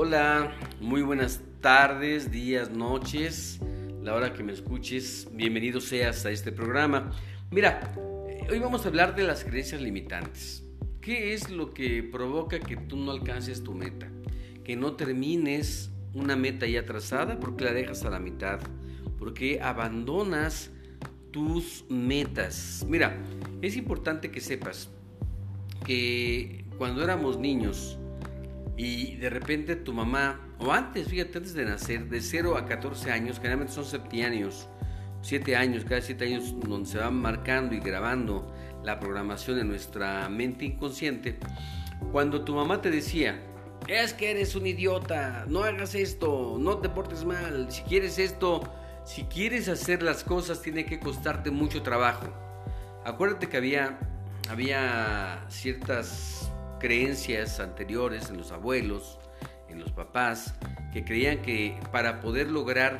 Hola, 0.00 0.54
muy 0.80 1.02
buenas 1.02 1.40
tardes, 1.60 2.30
días, 2.30 2.70
noches, 2.70 3.58
la 4.00 4.14
hora 4.14 4.32
que 4.32 4.44
me 4.44 4.52
escuches, 4.52 5.26
bienvenido 5.32 5.80
seas 5.80 6.24
a 6.24 6.30
este 6.30 6.52
programa. 6.52 7.10
Mira, 7.50 7.94
eh, 8.28 8.46
hoy 8.48 8.60
vamos 8.60 8.84
a 8.84 8.90
hablar 8.90 9.16
de 9.16 9.24
las 9.24 9.42
creencias 9.42 9.80
limitantes. 9.80 10.62
¿Qué 11.00 11.34
es 11.34 11.50
lo 11.50 11.74
que 11.74 12.04
provoca 12.04 12.60
que 12.60 12.76
tú 12.76 12.96
no 12.96 13.10
alcances 13.10 13.64
tu 13.64 13.74
meta? 13.74 14.08
Que 14.62 14.76
no 14.76 14.94
termines 14.94 15.90
una 16.14 16.36
meta 16.36 16.64
ya 16.68 16.84
trazada 16.84 17.40
porque 17.40 17.64
la 17.64 17.72
dejas 17.72 18.04
a 18.04 18.10
la 18.10 18.20
mitad, 18.20 18.60
porque 19.18 19.60
abandonas 19.60 20.70
tus 21.32 21.84
metas. 21.88 22.86
Mira, 22.88 23.18
es 23.62 23.76
importante 23.76 24.30
que 24.30 24.40
sepas 24.40 24.90
que 25.84 26.64
cuando 26.78 27.02
éramos 27.02 27.36
niños 27.36 27.98
y 28.78 29.16
de 29.16 29.28
repente 29.28 29.74
tu 29.74 29.92
mamá, 29.92 30.40
o 30.60 30.72
antes, 30.72 31.08
fíjate, 31.08 31.38
antes 31.38 31.52
de 31.52 31.64
nacer, 31.64 32.08
de 32.08 32.20
0 32.20 32.56
a 32.56 32.64
14 32.64 33.10
años, 33.10 33.38
generalmente 33.38 33.72
son 33.72 33.84
septienios, 33.84 34.68
7 35.20 35.56
años, 35.56 35.84
cada 35.84 36.00
7 36.00 36.24
años 36.24 36.54
donde 36.60 36.88
se 36.88 36.98
va 36.98 37.10
marcando 37.10 37.74
y 37.74 37.80
grabando 37.80 38.54
la 38.84 39.00
programación 39.00 39.58
en 39.58 39.66
nuestra 39.66 40.28
mente 40.28 40.64
inconsciente, 40.64 41.38
cuando 42.12 42.44
tu 42.44 42.54
mamá 42.54 42.80
te 42.80 42.92
decía, 42.92 43.42
es 43.88 44.14
que 44.14 44.30
eres 44.30 44.54
un 44.54 44.64
idiota, 44.64 45.44
no 45.48 45.64
hagas 45.64 45.96
esto, 45.96 46.56
no 46.60 46.78
te 46.78 46.88
portes 46.88 47.24
mal, 47.24 47.72
si 47.72 47.82
quieres 47.82 48.20
esto, 48.20 48.62
si 49.04 49.24
quieres 49.24 49.68
hacer 49.68 50.04
las 50.04 50.22
cosas 50.22 50.62
tiene 50.62 50.84
que 50.84 51.00
costarte 51.00 51.50
mucho 51.50 51.82
trabajo. 51.82 52.28
Acuérdate 53.04 53.48
que 53.48 53.56
había, 53.56 53.98
había 54.48 55.44
ciertas 55.48 56.47
creencias 56.78 57.60
anteriores 57.60 58.30
en 58.30 58.38
los 58.38 58.52
abuelos, 58.52 59.18
en 59.68 59.80
los 59.80 59.92
papás, 59.92 60.54
que 60.92 61.04
creían 61.04 61.42
que 61.42 61.78
para 61.92 62.20
poder 62.20 62.50
lograr, 62.50 62.98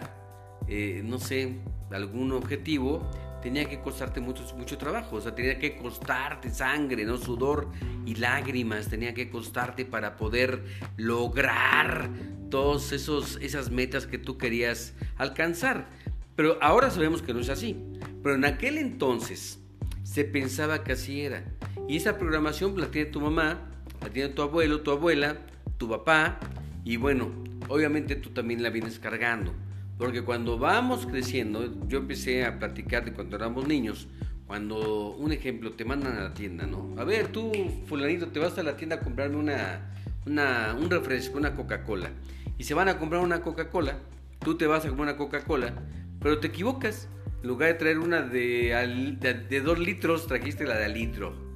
eh, 0.69 1.03
no 1.05 1.19
sé, 1.19 1.59
algún 1.91 2.33
objetivo, 2.33 3.09
tenía 3.43 3.65
que 3.67 3.81
costarte 3.81 4.21
mucho, 4.21 4.45
mucho 4.57 4.79
trabajo, 4.79 5.17
o 5.17 5.21
sea, 5.21 5.35
tenía 5.35 5.59
que 5.59 5.77
costarte 5.77 6.51
sangre, 6.51 7.05
¿no? 7.05 7.17
Sudor 7.17 7.69
y 8.05 8.17
lágrimas, 8.17 8.89
tenía 8.89 9.15
que 9.15 9.31
costarte 9.31 9.85
para 9.85 10.17
poder 10.17 10.65
lograr 10.97 12.11
todas 12.51 12.93
esas 12.93 13.71
metas 13.71 14.07
que 14.07 14.19
tú 14.19 14.39
querías 14.39 14.95
alcanzar. 15.17 15.89
Pero 16.35 16.59
ahora 16.61 16.91
sabemos 16.91 17.23
que 17.23 17.35
no 17.35 17.41
es 17.41 17.49
así. 17.49 17.77
Pero 18.23 18.35
en 18.35 18.45
aquel 18.45 18.79
entonces 18.79 19.61
se 20.03 20.25
pensaba 20.25 20.85
que 20.85 20.93
así 20.93 21.23
era. 21.23 21.45
Y 21.87 21.97
esa 21.97 22.19
programación 22.19 22.79
la 22.81 22.91
tiene 22.91 23.11
tu 23.11 23.21
mamá, 23.21 23.59
la 24.01 24.09
tiene 24.11 24.31
tu 24.31 24.43
abuelo, 24.43 24.81
tu 24.81 24.91
abuela, 24.91 25.37
tu 25.77 25.89
papá. 25.89 26.39
Y 26.85 26.97
bueno, 26.97 27.31
obviamente 27.69 28.17
tú 28.17 28.31
también 28.31 28.63
la 28.63 28.71
vienes 28.71 28.99
cargando. 28.99 29.55
Porque 29.99 30.23
cuando 30.23 30.59
vamos 30.59 31.07
creciendo, 31.07 31.87
yo 31.89 31.99
empecé 31.99 32.45
a 32.45 32.59
platicar 32.59 33.05
de 33.05 33.13
cuando 33.13 33.37
éramos 33.37 33.67
niños, 33.67 34.09
cuando, 34.47 35.11
un 35.11 35.33
ejemplo, 35.33 35.73
te 35.73 35.85
mandan 35.85 36.17
a 36.17 36.21
la 36.21 36.35
tienda, 36.35 36.67
¿no? 36.67 36.95
A 36.97 37.05
ver, 37.05 37.29
tú, 37.29 37.53
fulanito, 37.87 38.29
te 38.29 38.39
vas 38.39 38.57
a 38.59 38.63
la 38.63 38.77
tienda 38.77 38.97
a 38.97 39.01
comprarme 39.01 39.37
una, 39.37 39.93
una, 40.25 40.77
un 40.79 40.89
refresco, 40.89 41.37
una 41.37 41.55
Coca-Cola. 41.55 42.11
Y 42.57 42.65
se 42.65 42.75
van 42.75 42.89
a 42.89 42.99
comprar 42.99 43.23
una 43.23 43.43
Coca-Cola, 43.43 43.99
tú 44.41 44.57
te 44.57 44.67
vas 44.67 44.85
a 44.85 44.89
comprar 44.89 45.09
una 45.09 45.17
Coca-Cola, 45.17 45.75
pero 46.21 46.39
te 46.39 46.49
equivocas. 46.49 47.09
En 47.43 47.49
lugar 47.49 47.69
de 47.69 47.75
traer 47.75 47.99
una 47.99 48.23
de, 48.23 49.61
dos 49.65 49.79
litros, 49.79 50.27
trajiste 50.27 50.65
la 50.65 50.77
de 50.77 50.89
litro. 50.89 51.48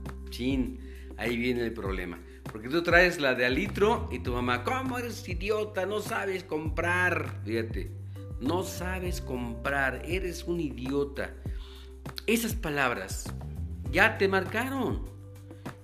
Ahí 1.16 1.36
viene 1.36 1.62
el 1.62 1.72
problema. 1.72 2.18
Porque 2.50 2.68
tú 2.68 2.82
traes 2.82 3.20
la 3.20 3.34
de 3.34 3.46
al 3.46 3.54
litro 3.54 4.08
y 4.10 4.18
tu 4.18 4.32
mamá, 4.32 4.64
¿cómo 4.64 4.98
eres 4.98 5.28
idiota? 5.28 5.86
No 5.86 6.00
sabes 6.00 6.44
comprar. 6.44 7.40
Fíjate 7.44 8.02
no 8.42 8.64
sabes 8.64 9.20
comprar, 9.20 10.02
eres 10.04 10.44
un 10.44 10.60
idiota. 10.60 11.32
Esas 12.26 12.54
palabras 12.54 13.32
ya 13.90 14.18
te 14.18 14.26
marcaron, 14.26 15.08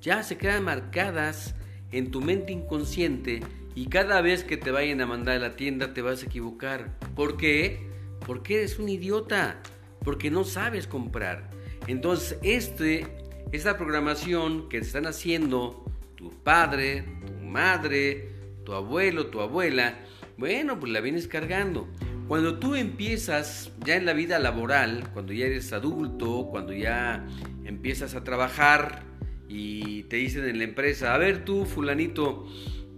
ya 0.02 0.22
se 0.24 0.36
quedan 0.36 0.64
marcadas 0.64 1.54
en 1.92 2.10
tu 2.10 2.20
mente 2.20 2.52
inconsciente 2.52 3.40
y 3.74 3.86
cada 3.86 4.20
vez 4.20 4.42
que 4.42 4.56
te 4.56 4.72
vayan 4.72 5.00
a 5.00 5.06
mandar 5.06 5.36
a 5.36 5.40
la 5.40 5.56
tienda 5.56 5.94
te 5.94 6.02
vas 6.02 6.22
a 6.22 6.26
equivocar. 6.26 6.98
¿Por 7.14 7.36
qué? 7.36 7.88
Porque 8.26 8.56
eres 8.58 8.78
un 8.80 8.88
idiota, 8.88 9.62
porque 10.04 10.30
no 10.30 10.42
sabes 10.42 10.88
comprar. 10.88 11.50
Entonces, 11.86 12.38
este, 12.42 13.06
esta 13.52 13.78
programación 13.78 14.68
que 14.68 14.78
están 14.78 15.06
haciendo 15.06 15.84
tu 16.16 16.30
padre, 16.30 17.04
tu 17.26 17.46
madre, 17.46 18.28
tu 18.64 18.74
abuelo, 18.74 19.28
tu 19.28 19.40
abuela, 19.40 19.98
bueno, 20.36 20.78
pues 20.78 20.92
la 20.92 21.00
vienes 21.00 21.26
cargando. 21.28 21.88
Cuando 22.28 22.58
tú 22.58 22.74
empiezas 22.74 23.72
ya 23.84 23.96
en 23.96 24.04
la 24.04 24.12
vida 24.12 24.38
laboral, 24.38 25.08
cuando 25.14 25.32
ya 25.32 25.46
eres 25.46 25.72
adulto, 25.72 26.48
cuando 26.50 26.74
ya 26.74 27.26
empiezas 27.64 28.14
a 28.14 28.22
trabajar 28.22 29.02
y 29.48 30.02
te 30.04 30.16
dicen 30.16 30.46
en 30.46 30.58
la 30.58 30.64
empresa, 30.64 31.14
a 31.14 31.18
ver 31.18 31.44
tú, 31.46 31.64
fulanito, 31.64 32.46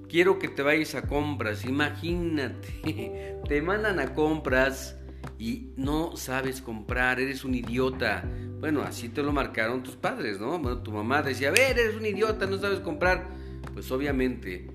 quiero 0.09 0.41
que 0.41 0.49
te 0.49 0.63
vayas 0.63 0.97
a 0.97 1.03
compras, 1.03 1.65
imagínate, 1.65 3.37
te 3.49 3.63
mandan 3.63 4.01
a 4.01 4.15
compras 4.15 5.00
y 5.39 5.73
no 5.77 6.17
sabes 6.17 6.61
comprar, 6.61 7.21
eres 7.21 7.45
un 7.45 7.55
idiota. 7.55 8.25
Bueno, 8.61 8.83
así 8.83 9.09
te 9.09 9.23
lo 9.23 9.33
marcaron 9.33 9.83
tus 9.83 9.97
padres, 9.97 10.39
¿no? 10.39 10.59
Bueno, 10.59 10.79
tu 10.79 10.93
mamá 10.93 11.23
decía, 11.23 11.49
a 11.49 11.53
ver, 11.53 11.79
eres 11.79 11.97
un 11.97 12.07
idiota, 12.07 12.47
no 12.47 12.59
sabes 12.59 12.81
comprar. 12.81 13.29
Pues 13.75 13.91
obviamente 13.91 14.69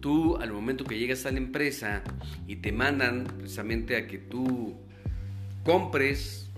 tú 0.00 0.36
al 0.36 0.52
momento 0.52 0.84
que 0.84 0.98
llegas 0.98 1.24
a 1.26 1.30
la 1.30 1.38
empresa 1.38 2.02
y 2.46 2.56
te 2.56 2.72
mandan 2.72 3.24
precisamente 3.38 3.96
a 3.96 4.06
que 4.06 4.18
tú 4.18 4.76
compres, 5.64 6.50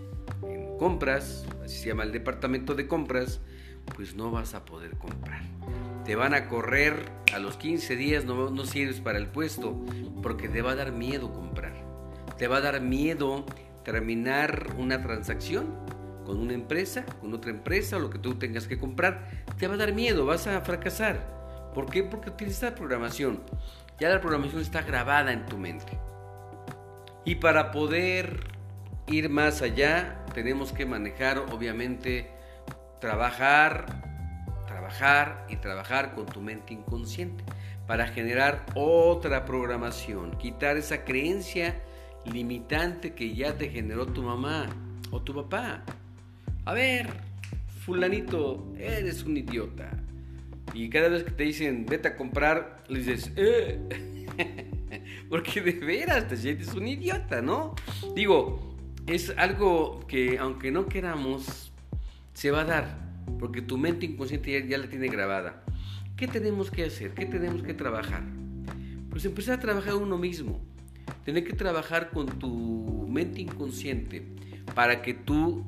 compras, 0.78 1.46
así 1.62 1.76
se 1.76 1.88
llama 1.88 2.02
el 2.02 2.12
departamento 2.12 2.74
de 2.74 2.88
compras, 2.88 3.40
pues 3.94 4.14
no 4.14 4.30
vas 4.30 4.54
a 4.54 4.64
poder 4.64 4.96
comprar. 4.96 5.42
Te 6.04 6.16
van 6.16 6.34
a 6.34 6.48
correr 6.48 6.96
a 7.34 7.38
los 7.38 7.56
15 7.56 7.96
días, 7.96 8.24
no, 8.24 8.50
no 8.50 8.64
sirves 8.64 9.00
para 9.00 9.18
el 9.18 9.28
puesto, 9.28 9.78
porque 10.22 10.48
te 10.48 10.62
va 10.62 10.72
a 10.72 10.74
dar 10.74 10.92
miedo 10.92 11.32
comprar. 11.32 11.73
Te 12.38 12.48
va 12.48 12.58
a 12.58 12.60
dar 12.60 12.80
miedo 12.80 13.44
terminar 13.84 14.68
una 14.78 15.02
transacción 15.02 15.66
con 16.24 16.38
una 16.38 16.54
empresa, 16.54 17.04
con 17.20 17.32
otra 17.34 17.50
empresa, 17.50 17.96
o 17.96 18.00
lo 18.00 18.10
que 18.10 18.18
tú 18.18 18.34
tengas 18.34 18.66
que 18.66 18.78
comprar. 18.78 19.28
Te 19.58 19.68
va 19.68 19.74
a 19.74 19.76
dar 19.76 19.92
miedo, 19.92 20.24
vas 20.26 20.46
a 20.46 20.60
fracasar. 20.62 21.72
¿Por 21.74 21.90
qué? 21.90 22.02
Porque 22.02 22.30
utiliza 22.30 22.74
programación. 22.74 23.40
Ya 24.00 24.08
la 24.08 24.20
programación 24.20 24.62
está 24.62 24.82
grabada 24.82 25.32
en 25.32 25.46
tu 25.46 25.58
mente. 25.58 25.98
Y 27.24 27.36
para 27.36 27.70
poder 27.70 28.40
ir 29.06 29.28
más 29.28 29.62
allá, 29.62 30.24
tenemos 30.34 30.72
que 30.72 30.86
manejar, 30.86 31.38
obviamente, 31.38 32.30
trabajar, 33.00 33.86
trabajar 34.66 35.46
y 35.48 35.56
trabajar 35.56 36.14
con 36.14 36.26
tu 36.26 36.40
mente 36.40 36.74
inconsciente 36.74 37.44
para 37.86 38.06
generar 38.08 38.64
otra 38.74 39.44
programación, 39.44 40.36
quitar 40.38 40.76
esa 40.76 41.04
creencia 41.04 41.76
limitante 42.26 43.14
que 43.14 43.34
ya 43.34 43.56
te 43.56 43.68
generó 43.68 44.06
tu 44.06 44.22
mamá 44.22 44.66
o 45.10 45.20
tu 45.22 45.34
papá. 45.34 45.84
A 46.64 46.72
ver, 46.72 47.08
fulanito, 47.84 48.72
eres 48.78 49.22
un 49.24 49.36
idiota. 49.36 49.90
Y 50.72 50.88
cada 50.88 51.08
vez 51.08 51.24
que 51.24 51.30
te 51.30 51.44
dicen, 51.44 51.86
vete 51.86 52.08
a 52.08 52.16
comprar, 52.16 52.82
le 52.88 52.98
dices, 53.00 53.32
eh. 53.36 53.78
Porque 55.28 55.60
de 55.60 55.72
veras 55.72 56.28
te 56.28 56.36
sientes 56.36 56.74
un 56.74 56.88
idiota, 56.88 57.42
¿no? 57.42 57.74
Digo, 58.14 58.74
es 59.06 59.32
algo 59.36 60.06
que 60.06 60.38
aunque 60.38 60.70
no 60.70 60.86
queramos, 60.86 61.72
se 62.32 62.50
va 62.50 62.62
a 62.62 62.64
dar. 62.64 63.04
Porque 63.38 63.62
tu 63.62 63.78
mente 63.78 64.06
inconsciente 64.06 64.66
ya, 64.66 64.78
la 64.78 64.88
tiene 64.88 65.08
grabada. 65.08 65.64
¿Qué 66.16 66.28
tenemos 66.28 66.70
que 66.70 66.84
hacer? 66.84 67.12
¿Qué 67.12 67.26
tenemos 67.26 67.62
que 67.62 67.74
trabajar? 67.74 68.22
Pues 69.10 69.24
empezar 69.24 69.58
a 69.58 69.60
trabajar 69.60 69.94
uno 69.94 70.18
mismo. 70.18 70.60
Tener 71.24 71.44
que 71.44 71.54
trabajar 71.54 72.10
con 72.10 72.26
tu 72.26 73.06
mente 73.08 73.40
inconsciente 73.40 74.22
para 74.74 75.02
que 75.02 75.14
tú 75.14 75.64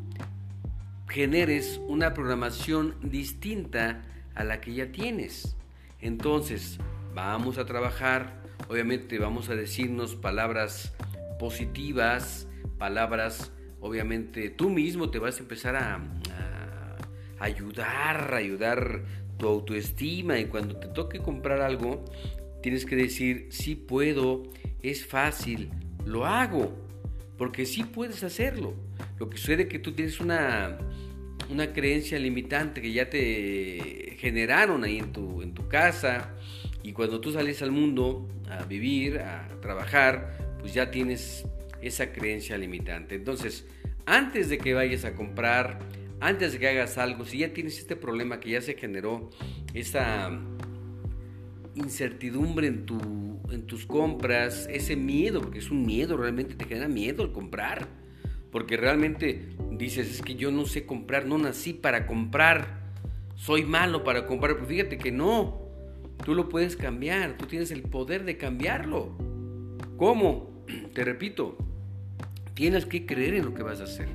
generes 1.08 1.80
una 1.86 2.14
programación 2.14 2.96
distinta 3.02 4.02
a 4.34 4.44
la 4.44 4.60
que 4.60 4.74
ya 4.74 4.92
tienes. 4.92 5.56
Entonces, 6.00 6.78
vamos 7.14 7.58
a 7.58 7.64
trabajar, 7.64 8.42
obviamente 8.68 9.18
vamos 9.18 9.48
a 9.48 9.54
decirnos 9.54 10.14
palabras 10.14 10.92
positivas, 11.38 12.46
palabras, 12.78 13.52
obviamente 13.80 14.50
tú 14.50 14.68
mismo 14.70 15.10
te 15.10 15.18
vas 15.18 15.38
a 15.38 15.40
empezar 15.40 15.76
a, 15.76 16.00
ayudar, 17.38 18.34
a 18.34 18.36
ayudar 18.36 19.02
tu 19.38 19.48
autoestima 19.48 20.38
y 20.38 20.46
cuando 20.46 20.76
te 20.76 20.88
toque 20.88 21.18
comprar 21.18 21.60
algo, 21.60 22.04
tienes 22.62 22.84
que 22.84 22.96
decir, 22.96 23.48
sí 23.50 23.74
puedo, 23.74 24.44
es 24.82 25.06
fácil, 25.06 25.70
lo 26.04 26.26
hago, 26.26 26.76
porque 27.36 27.66
sí 27.66 27.84
puedes 27.84 28.22
hacerlo. 28.22 28.74
Lo 29.18 29.28
que 29.28 29.38
sucede 29.38 29.64
es 29.64 29.68
que 29.68 29.78
tú 29.78 29.92
tienes 29.92 30.20
una 30.20 30.78
una 31.48 31.72
creencia 31.72 32.18
limitante 32.18 32.80
que 32.80 32.92
ya 32.92 33.08
te 33.08 34.16
generaron 34.18 34.84
ahí 34.84 34.98
en 34.98 35.12
tu, 35.12 35.42
en 35.42 35.54
tu 35.54 35.68
casa 35.68 36.34
Y 36.82 36.92
cuando 36.92 37.20
tú 37.20 37.32
sales 37.32 37.62
al 37.62 37.70
mundo 37.70 38.28
a 38.48 38.64
vivir, 38.64 39.18
a 39.18 39.48
trabajar, 39.60 40.56
pues 40.60 40.72
ya 40.72 40.90
tienes 40.90 41.44
esa 41.82 42.12
creencia 42.12 42.56
limitante. 42.56 43.16
Entonces, 43.16 43.66
antes 44.06 44.48
de 44.48 44.58
que 44.58 44.72
vayas 44.72 45.04
a 45.04 45.14
comprar, 45.14 45.80
antes 46.20 46.52
de 46.52 46.58
que 46.60 46.68
hagas 46.68 46.96
algo, 46.96 47.24
si 47.24 47.38
ya 47.38 47.52
tienes 47.52 47.78
este 47.78 47.96
problema 47.96 48.38
que 48.38 48.50
ya 48.50 48.60
se 48.60 48.74
generó, 48.74 49.30
esa 49.74 50.30
incertidumbre 51.76 52.66
en, 52.66 52.86
tu, 52.86 52.98
en 53.50 53.62
tus 53.66 53.86
compras, 53.86 54.66
ese 54.70 54.96
miedo, 54.96 55.40
porque 55.40 55.60
es 55.60 55.70
un 55.70 55.86
miedo, 55.86 56.16
realmente 56.16 56.54
te 56.54 56.64
genera 56.64 56.88
miedo 56.88 57.22
el 57.22 57.32
comprar, 57.32 57.86
porque 58.50 58.76
realmente 58.76 59.50
dices, 59.70 60.10
es 60.10 60.22
que 60.22 60.34
yo 60.34 60.50
no 60.50 60.66
sé 60.66 60.86
comprar, 60.86 61.26
no 61.26 61.38
nací 61.38 61.72
para 61.72 62.06
comprar, 62.06 62.82
soy 63.36 63.64
malo 63.64 64.02
para 64.02 64.26
comprar, 64.26 64.54
pero 64.54 64.66
fíjate 64.66 64.98
que 64.98 65.12
no, 65.12 65.66
Tú 66.24 66.34
lo 66.34 66.48
puedes 66.48 66.76
cambiar, 66.76 67.36
tú 67.36 67.46
tienes 67.46 67.70
el 67.70 67.82
poder 67.82 68.24
de 68.24 68.36
cambiarlo. 68.36 69.16
¿Cómo? 69.96 70.64
Te 70.94 71.04
repito, 71.04 71.56
tienes 72.54 72.86
que 72.86 73.06
creer 73.06 73.34
en 73.34 73.44
lo 73.44 73.54
que 73.54 73.62
vas 73.62 73.80
a 73.80 73.84
hacer. 73.84 74.08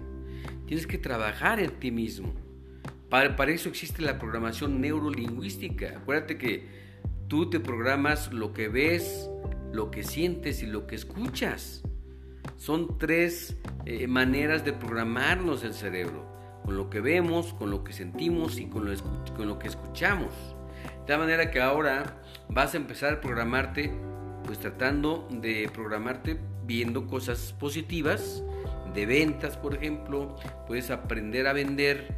Tienes 0.66 0.88
que 0.88 0.98
trabajar 0.98 1.60
en 1.60 1.72
ti 1.80 1.92
mismo. 1.92 2.34
Para, 3.10 3.36
para 3.36 3.52
eso 3.52 3.70
existe 3.70 4.02
la 4.02 4.20
programación 4.20 4.82
neurolingüística. 4.82 5.98
Acuérdate 5.98 6.38
que 6.38 6.81
tú 7.32 7.50
te 7.50 7.62
programas 7.62 8.34
lo 8.34 8.52
que 8.52 8.68
ves, 8.68 9.30
lo 9.72 9.90
que 9.90 10.04
sientes 10.04 10.62
y 10.64 10.66
lo 10.66 10.86
que 10.86 10.96
escuchas. 10.96 11.82
Son 12.58 12.98
tres 12.98 13.56
eh, 13.86 14.06
maneras 14.06 14.66
de 14.66 14.74
programarnos 14.74 15.64
el 15.64 15.74
cerebro. 15.74 16.30
Con 16.66 16.76
lo 16.76 16.90
que 16.90 17.00
vemos, 17.00 17.54
con 17.54 17.72
lo 17.72 17.86
que 17.86 17.94
sentimos 17.94 18.60
y 18.60 18.66
con 18.66 18.84
lo, 18.84 18.94
con 19.38 19.48
lo 19.48 19.60
que 19.60 19.70
escuchamos. 19.70 20.34
De 21.08 21.18
manera 21.18 21.52
que 21.52 21.62
ahora 21.62 22.22
vas 22.50 22.74
a 22.74 22.78
empezar 22.78 23.14
a 23.14 23.22
programarte, 23.22 23.94
pues 24.44 24.60
tratando 24.60 25.26
de 25.32 25.70
programarte 25.74 26.38
viendo 26.66 27.08
cosas 27.08 27.56
positivas, 27.58 28.44
de 28.94 29.06
ventas, 29.06 29.56
por 29.56 29.76
ejemplo, 29.76 30.36
puedes 30.68 30.92
aprender 30.92 31.48
a 31.48 31.54
vender 31.54 32.14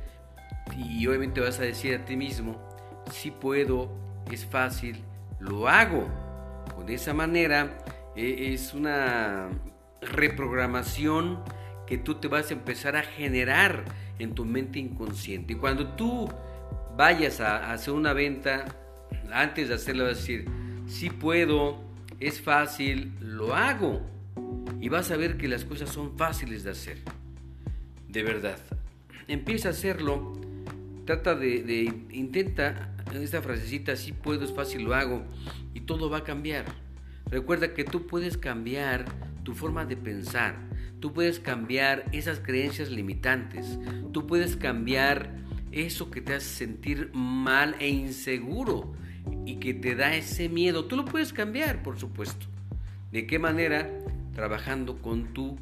y 0.75 1.05
obviamente 1.05 1.39
vas 1.39 1.59
a 1.59 1.63
decir 1.63 1.93
a 1.93 2.03
ti 2.03 2.17
mismo, 2.17 2.67
si 3.11 3.29
puedo, 3.29 4.01
es 4.31 4.45
fácil, 4.45 5.03
lo 5.39 5.67
hago. 5.67 6.07
De 6.85 6.95
esa 6.95 7.13
manera 7.13 7.77
e, 8.15 8.53
es 8.53 8.73
una 8.73 9.49
reprogramación 10.01 11.39
que 11.87 11.97
tú 11.97 12.15
te 12.15 12.27
vas 12.27 12.49
a 12.49 12.53
empezar 12.53 12.95
a 12.95 13.03
generar 13.03 13.85
en 14.19 14.33
tu 14.33 14.45
mente 14.45 14.79
inconsciente. 14.79 15.53
Y 15.53 15.55
cuando 15.55 15.89
tú 15.95 16.29
vayas 16.95 17.39
a 17.39 17.71
hacer 17.71 17.93
una 17.93 18.13
venta, 18.13 18.65
antes 19.31 19.69
de 19.69 19.75
hacerlo 19.75 20.03
vas 20.03 20.13
a 20.13 20.19
decir, 20.19 20.45
si 20.87 21.09
puedo, 21.09 21.81
es 22.19 22.41
fácil, 22.41 23.13
lo 23.19 23.55
hago. 23.55 24.01
Y 24.79 24.89
vas 24.89 25.11
a 25.11 25.17
ver 25.17 25.37
que 25.37 25.47
las 25.47 25.65
cosas 25.65 25.89
son 25.89 26.17
fáciles 26.17 26.63
de 26.63 26.71
hacer. 26.71 26.97
De 28.07 28.23
verdad. 28.23 28.57
Empieza 29.27 29.69
a 29.69 29.71
hacerlo. 29.71 30.33
Trata 31.05 31.35
de, 31.35 31.63
de 31.63 31.93
intenta 32.11 32.92
esta 33.21 33.41
frasecita, 33.41 33.95
si 33.95 34.11
puedo, 34.11 34.43
es 34.43 34.53
fácil, 34.53 34.83
lo 34.83 34.95
hago. 34.95 35.23
Y 35.73 35.81
todo 35.81 36.09
va 36.09 36.19
a 36.19 36.23
cambiar. 36.23 36.65
Recuerda 37.29 37.73
que 37.73 37.83
tú 37.83 38.07
puedes 38.07 38.37
cambiar 38.37 39.05
tu 39.43 39.53
forma 39.53 39.85
de 39.85 39.97
pensar. 39.97 40.57
Tú 40.99 41.13
puedes 41.13 41.39
cambiar 41.39 42.05
esas 42.11 42.39
creencias 42.39 42.89
limitantes. 42.89 43.77
Tú 44.11 44.25
puedes 44.25 44.55
cambiar 44.55 45.35
eso 45.71 46.11
que 46.11 46.21
te 46.21 46.35
hace 46.35 46.47
sentir 46.47 47.11
mal 47.13 47.75
e 47.79 47.89
inseguro 47.89 48.93
y 49.45 49.55
que 49.55 49.73
te 49.73 49.95
da 49.95 50.15
ese 50.15 50.49
miedo. 50.49 50.85
Tú 50.85 50.95
lo 50.95 51.05
puedes 51.05 51.33
cambiar, 51.33 51.83
por 51.83 51.99
supuesto. 51.99 52.45
¿De 53.11 53.27
qué 53.27 53.39
manera? 53.39 53.89
Trabajando 54.33 55.01
con 55.01 55.33
tu 55.33 55.57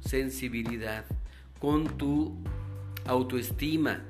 sensibilidad, 0.00 1.04
con 1.58 1.98
tu 1.98 2.36
autoestima, 3.06 4.04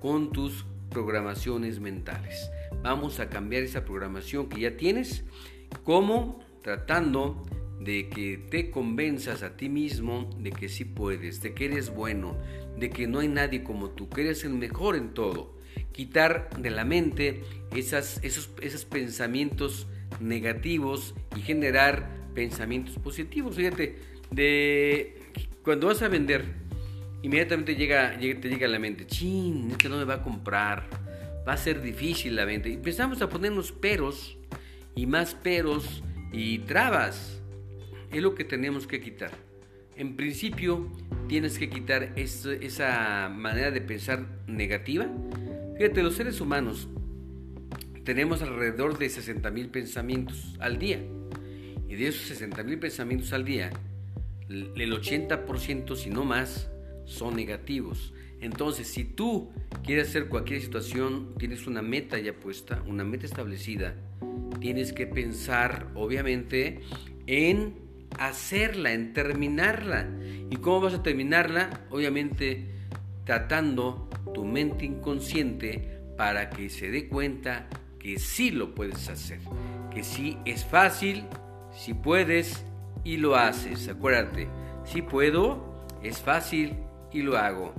con 0.00 0.32
tus 0.32 0.64
programaciones 0.90 1.80
mentales. 1.80 2.50
Vamos 2.82 3.20
a 3.20 3.28
cambiar 3.28 3.62
esa 3.62 3.84
programación 3.84 4.48
que 4.48 4.60
ya 4.60 4.76
tienes. 4.76 5.24
¿Cómo? 5.84 6.40
Tratando 6.62 7.44
de 7.80 8.08
que 8.08 8.38
te 8.38 8.70
convenzas 8.70 9.42
a 9.42 9.56
ti 9.56 9.68
mismo 9.68 10.28
de 10.38 10.50
que 10.50 10.68
sí 10.68 10.84
puedes, 10.84 11.40
de 11.42 11.54
que 11.54 11.66
eres 11.66 11.90
bueno, 11.90 12.36
de 12.76 12.90
que 12.90 13.06
no 13.06 13.20
hay 13.20 13.28
nadie 13.28 13.62
como 13.62 13.90
tú, 13.90 14.08
que 14.08 14.22
eres 14.22 14.44
el 14.44 14.54
mejor 14.54 14.96
en 14.96 15.14
todo. 15.14 15.56
Quitar 15.92 16.50
de 16.58 16.70
la 16.70 16.84
mente 16.84 17.42
esas, 17.74 18.20
esos, 18.22 18.50
esos 18.60 18.84
pensamientos 18.84 19.86
negativos 20.20 21.14
y 21.36 21.40
generar 21.40 22.10
pensamientos 22.34 22.96
positivos. 22.98 23.56
Fíjate, 23.56 23.96
de 24.30 25.18
cuando 25.62 25.88
vas 25.88 26.02
a 26.02 26.08
vender, 26.08 26.67
inmediatamente 27.22 27.74
llega, 27.74 28.18
te 28.18 28.48
llega 28.48 28.66
a 28.66 28.70
la 28.70 28.78
mente, 28.78 29.06
chin, 29.06 29.68
este 29.70 29.88
no 29.88 29.96
me 29.96 30.04
va 30.04 30.14
a 30.14 30.22
comprar, 30.22 30.84
va 31.46 31.52
a 31.52 31.56
ser 31.56 31.82
difícil 31.82 32.36
la 32.36 32.44
venta. 32.44 32.68
Y 32.68 32.74
empezamos 32.74 33.20
a 33.22 33.28
ponernos 33.28 33.72
peros 33.72 34.36
y 34.94 35.06
más 35.06 35.34
peros 35.34 36.02
y 36.32 36.60
trabas. 36.60 37.40
Es 38.10 38.22
lo 38.22 38.34
que 38.34 38.44
tenemos 38.44 38.86
que 38.86 39.00
quitar. 39.00 39.30
En 39.96 40.14
principio, 40.14 40.90
tienes 41.28 41.58
que 41.58 41.68
quitar 41.68 42.12
esa 42.16 43.28
manera 43.28 43.70
de 43.70 43.80
pensar 43.80 44.24
negativa. 44.46 45.08
Fíjate, 45.76 46.02
los 46.02 46.14
seres 46.14 46.40
humanos 46.40 46.88
tenemos 48.04 48.40
alrededor 48.42 48.96
de 48.96 49.08
60 49.08 49.50
mil 49.50 49.68
pensamientos 49.68 50.56
al 50.60 50.78
día. 50.78 51.00
Y 51.88 51.96
de 51.96 52.08
esos 52.08 52.28
60 52.28 52.62
mil 52.62 52.78
pensamientos 52.78 53.32
al 53.32 53.44
día, 53.44 53.70
el 54.48 54.92
80%, 54.92 55.96
si 55.96 56.10
no 56.10 56.24
más, 56.24 56.70
son 57.08 57.34
negativos. 57.34 58.12
Entonces, 58.40 58.86
si 58.86 59.04
tú 59.04 59.50
quieres 59.82 60.08
hacer 60.08 60.28
cualquier 60.28 60.60
situación, 60.60 61.34
tienes 61.38 61.66
una 61.66 61.82
meta 61.82 62.18
ya 62.18 62.32
puesta, 62.34 62.82
una 62.86 63.02
meta 63.02 63.26
establecida, 63.26 63.96
tienes 64.60 64.92
que 64.92 65.06
pensar, 65.06 65.88
obviamente, 65.94 66.82
en 67.26 67.74
hacerla, 68.18 68.92
en 68.92 69.12
terminarla. 69.12 70.08
¿Y 70.50 70.56
cómo 70.56 70.82
vas 70.82 70.94
a 70.94 71.02
terminarla? 71.02 71.86
Obviamente 71.90 72.66
tratando 73.24 74.08
tu 74.32 74.44
mente 74.44 74.86
inconsciente 74.86 76.00
para 76.16 76.48
que 76.48 76.70
se 76.70 76.90
dé 76.90 77.08
cuenta 77.08 77.68
que 77.98 78.18
sí 78.18 78.50
lo 78.50 78.74
puedes 78.74 79.08
hacer, 79.08 79.40
que 79.92 80.02
sí 80.02 80.38
es 80.44 80.64
fácil, 80.64 81.24
si 81.76 81.92
puedes 81.92 82.64
y 83.04 83.18
lo 83.18 83.36
haces. 83.36 83.88
Acuérdate, 83.88 84.48
si 84.84 85.02
puedo, 85.02 85.84
es 86.02 86.20
fácil 86.20 86.76
y 87.12 87.22
lo 87.22 87.36
hago. 87.36 87.74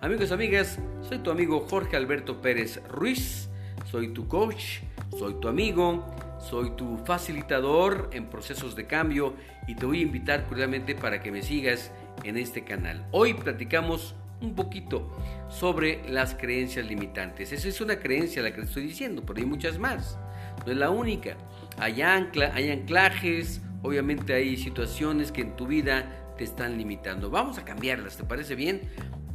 Amigos, 0.00 0.32
amigas, 0.32 0.78
soy 1.08 1.18
tu 1.18 1.30
amigo 1.30 1.66
Jorge 1.68 1.96
Alberto 1.96 2.40
Pérez 2.40 2.82
Ruiz, 2.88 3.48
soy 3.90 4.08
tu 4.08 4.28
coach, 4.28 4.80
soy 5.18 5.34
tu 5.40 5.48
amigo 5.48 6.04
soy 6.44 6.70
tu 6.70 6.98
facilitador 6.98 8.10
en 8.12 8.26
procesos 8.26 8.76
de 8.76 8.86
cambio 8.86 9.34
y 9.66 9.74
te 9.74 9.86
voy 9.86 10.00
a 10.00 10.02
invitar 10.02 10.46
cordialmente 10.46 10.94
para 10.94 11.22
que 11.22 11.32
me 11.32 11.42
sigas 11.42 11.90
en 12.22 12.36
este 12.36 12.64
canal. 12.64 13.06
Hoy 13.12 13.34
platicamos 13.34 14.14
un 14.40 14.54
poquito 14.54 15.10
sobre 15.48 16.06
las 16.08 16.34
creencias 16.34 16.86
limitantes. 16.86 17.52
Esa 17.52 17.68
es 17.68 17.80
una 17.80 17.98
creencia 17.98 18.42
la 18.42 18.50
que 18.52 18.60
te 18.60 18.66
estoy 18.66 18.82
diciendo, 18.84 19.22
pero 19.26 19.38
hay 19.38 19.46
muchas 19.46 19.78
más. 19.78 20.18
No 20.66 20.72
es 20.72 20.78
la 20.78 20.90
única. 20.90 21.36
Hay, 21.78 22.02
ancla, 22.02 22.52
hay 22.54 22.70
anclajes, 22.70 23.62
obviamente 23.82 24.34
hay 24.34 24.56
situaciones 24.56 25.32
que 25.32 25.40
en 25.40 25.56
tu 25.56 25.66
vida 25.66 26.23
te 26.36 26.44
están 26.44 26.78
limitando. 26.78 27.30
Vamos 27.30 27.58
a 27.58 27.64
cambiarlas, 27.64 28.16
¿te 28.16 28.24
parece 28.24 28.54
bien? 28.54 28.82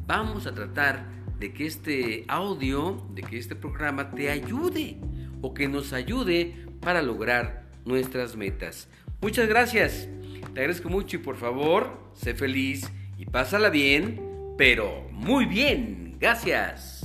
Vamos 0.05 0.47
a 0.47 0.53
tratar 0.53 1.05
de 1.39 1.53
que 1.53 1.65
este 1.65 2.25
audio, 2.27 3.07
de 3.13 3.21
que 3.21 3.37
este 3.37 3.55
programa 3.55 4.11
te 4.11 4.29
ayude 4.29 4.97
o 5.41 5.53
que 5.53 5.67
nos 5.67 5.93
ayude 5.93 6.65
para 6.81 7.01
lograr 7.01 7.69
nuestras 7.85 8.35
metas. 8.35 8.89
Muchas 9.21 9.47
gracias. 9.47 10.07
Te 10.53 10.61
agradezco 10.61 10.89
mucho 10.89 11.17
y 11.17 11.19
por 11.19 11.37
favor, 11.37 12.11
sé 12.13 12.33
feliz 12.33 12.89
y 13.17 13.25
pásala 13.25 13.69
bien, 13.69 14.21
pero 14.57 15.07
muy 15.11 15.45
bien. 15.45 16.17
Gracias. 16.19 16.98